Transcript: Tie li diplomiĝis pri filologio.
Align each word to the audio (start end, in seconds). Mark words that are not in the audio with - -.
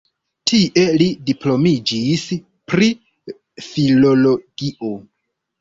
Tie 0.51 0.85
li 1.01 1.09
diplomiĝis 1.27 2.25
pri 2.73 2.89
filologio. 3.69 4.93